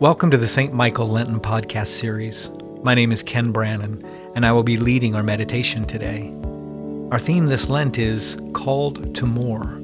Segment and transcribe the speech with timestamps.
[0.00, 0.72] Welcome to the St.
[0.72, 2.52] Michael Lenten podcast series.
[2.84, 4.00] My name is Ken Brannon,
[4.36, 6.32] and I will be leading our meditation today.
[7.10, 9.76] Our theme this Lent is Called to More.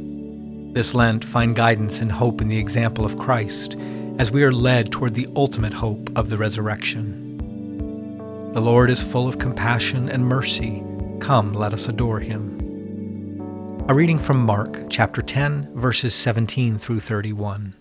[0.72, 3.74] This Lent, find guidance and hope in the example of Christ
[4.20, 8.52] as we are led toward the ultimate hope of the resurrection.
[8.52, 10.80] The Lord is full of compassion and mercy.
[11.18, 13.84] Come, let us adore him.
[13.88, 17.74] A reading from Mark chapter 10, verses 17 through 31.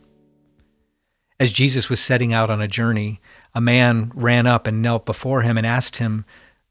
[1.43, 3.20] As Jesus was setting out on a journey,
[3.53, 6.23] a man ran up and knelt before him and asked him,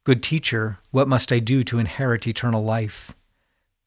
[0.03, 3.13] Good teacher, what must I do to inherit eternal life?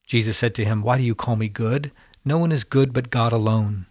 [0.05, 1.91] Jesus said to him, Why do you call me good?
[2.23, 3.87] No one is good but God alone.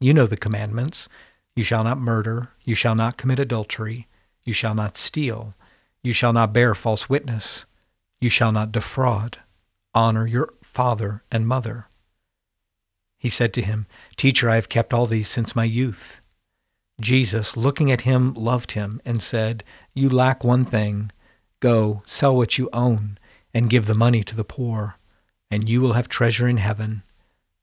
[0.00, 1.08] You know the commandments.
[1.54, 2.48] You shall not murder.
[2.64, 4.08] You shall not commit adultery.
[4.42, 5.54] You shall not steal.
[6.02, 7.66] You shall not bear false witness.
[8.20, 9.38] You shall not defraud.
[9.94, 11.86] Honor your father and mother.
[13.16, 16.18] He said to him, Teacher, I have kept all these since my youth.
[17.02, 21.10] Jesus, looking at him, loved him and said, You lack one thing.
[21.60, 23.18] Go, sell what you own,
[23.52, 24.96] and give the money to the poor,
[25.50, 27.02] and you will have treasure in heaven.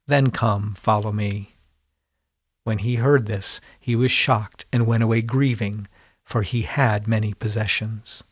[0.07, 1.51] Then come, follow me.
[2.63, 5.87] When he heard this, he was shocked and went away grieving,
[6.23, 8.23] for he had many possessions.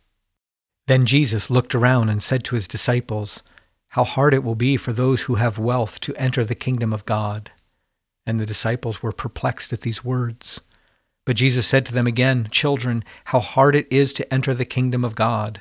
[0.88, 3.44] Then Jesus looked around and said to his disciples,
[3.90, 7.06] How hard it will be for those who have wealth to enter the kingdom of
[7.06, 7.52] God.
[8.26, 10.62] And the disciples were perplexed at these words.
[11.28, 15.04] But Jesus said to them again, Children, how hard it is to enter the kingdom
[15.04, 15.60] of God.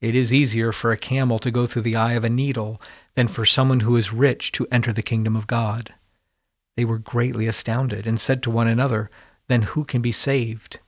[0.00, 2.80] It is easier for a camel to go through the eye of a needle
[3.16, 5.94] than for someone who is rich to enter the kingdom of God.
[6.76, 9.10] They were greatly astounded and said to one another,
[9.48, 10.78] Then who can be saved?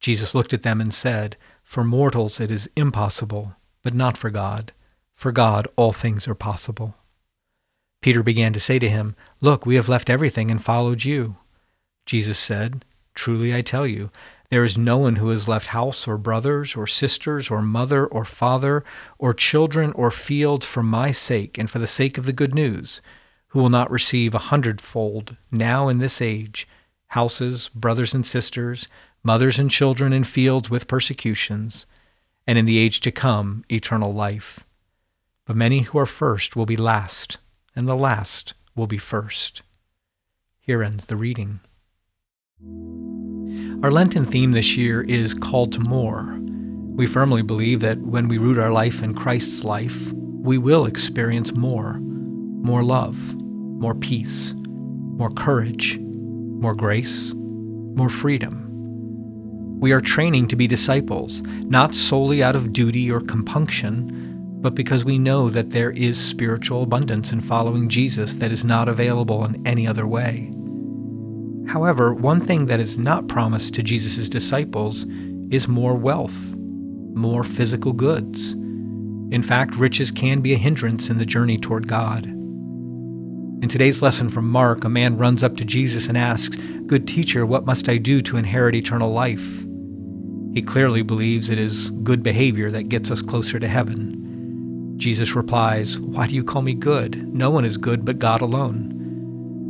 [0.00, 4.72] Jesus looked at them and said, For mortals it is impossible, but not for God.
[5.14, 6.94] For God all things are possible.
[8.02, 11.36] Peter began to say to him, Look, we have left everything and followed you.
[12.04, 12.84] Jesus said,
[13.16, 14.10] Truly I tell you,
[14.50, 18.24] there is no one who has left house or brothers or sisters or mother or
[18.24, 18.84] father
[19.18, 23.00] or children or fields for my sake and for the sake of the good news,
[23.48, 26.68] who will not receive a hundredfold now in this age
[27.10, 28.86] houses, brothers and sisters,
[29.22, 31.86] mothers and children and fields with persecutions,
[32.46, 34.60] and in the age to come eternal life.
[35.46, 37.38] But many who are first will be last,
[37.74, 39.62] and the last will be first.
[40.60, 41.60] Here ends the reading.
[43.82, 46.34] Our Lenten theme this year is Called to More.
[46.96, 51.52] We firmly believe that when we root our life in Christ's life, we will experience
[51.52, 59.78] more more love, more peace, more courage, more grace, more freedom.
[59.78, 65.04] We are training to be disciples, not solely out of duty or compunction, but because
[65.04, 69.64] we know that there is spiritual abundance in following Jesus that is not available in
[69.66, 70.55] any other way.
[71.68, 75.04] However, one thing that is not promised to Jesus' disciples
[75.50, 76.36] is more wealth,
[77.14, 78.52] more physical goods.
[79.32, 82.26] In fact, riches can be a hindrance in the journey toward God.
[83.62, 86.56] In today's lesson from Mark, a man runs up to Jesus and asks,
[86.86, 89.64] Good teacher, what must I do to inherit eternal life?
[90.54, 94.94] He clearly believes it is good behavior that gets us closer to heaven.
[94.98, 97.34] Jesus replies, Why do you call me good?
[97.34, 98.95] No one is good but God alone.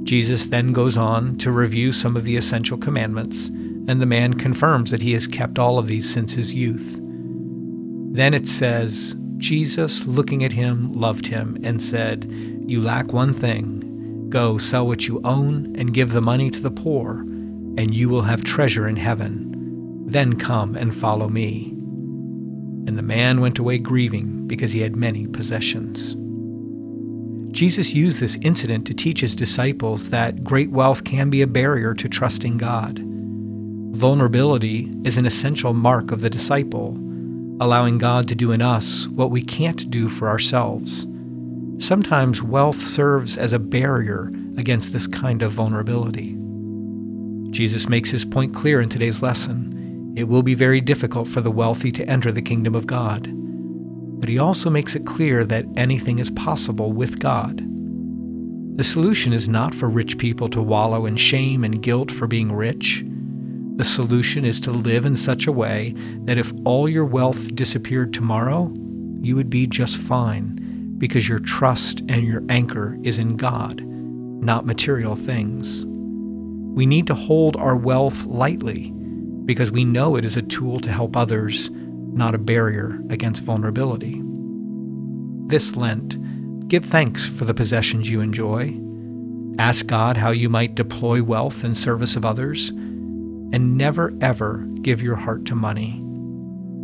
[0.07, 4.93] Jesus then goes on to review some of the essential commandments, and the man confirms
[4.93, 7.01] that he has kept all of these since his youth.
[7.03, 12.33] Then it says, Jesus, looking at him, loved him and said,
[12.67, 14.31] You lack one thing.
[14.31, 17.23] Go, sell what you own and give the money to the poor,
[17.77, 20.05] and you will have treasure in heaven.
[20.07, 21.73] Then come and follow me.
[22.87, 26.15] And the man went away grieving because he had many possessions.
[27.57, 31.95] Jesus used this incident to teach his disciples that great wealth can be a barrier
[31.95, 32.99] to trusting God.
[33.97, 36.91] Vulnerability is an essential mark of the disciple,
[37.59, 41.07] allowing God to do in us what we can't do for ourselves.
[41.79, 46.37] Sometimes wealth serves as a barrier against this kind of vulnerability.
[47.53, 50.13] Jesus makes his point clear in today's lesson.
[50.15, 53.33] It will be very difficult for the wealthy to enter the kingdom of God
[54.19, 57.63] but he also makes it clear that anything is possible with God.
[58.77, 62.53] The solution is not for rich people to wallow in shame and guilt for being
[62.53, 63.05] rich.
[63.77, 68.13] The solution is to live in such a way that if all your wealth disappeared
[68.13, 68.73] tomorrow,
[69.21, 74.67] you would be just fine because your trust and your anchor is in God, not
[74.67, 75.85] material things.
[75.87, 78.91] We need to hold our wealth lightly
[79.47, 81.71] because we know it is a tool to help others
[82.17, 84.23] not a barrier against vulnerability.
[85.47, 88.75] This Lent, give thanks for the possessions you enjoy.
[89.59, 92.73] Ask God how you might deploy wealth in service of others.
[93.53, 96.03] and never ever give your heart to money.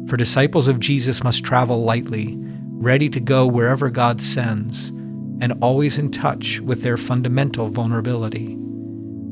[0.09, 4.89] For disciples of Jesus must travel lightly, ready to go wherever God sends,
[5.41, 8.57] and always in touch with their fundamental vulnerability.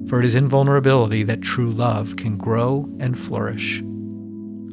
[0.09, 3.81] For it is in vulnerability that true love can grow and flourish.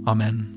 [0.07, 0.56] Amen.